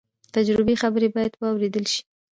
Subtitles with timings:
[0.25, 2.01] د تجربې خبرې باید واورېدل شي.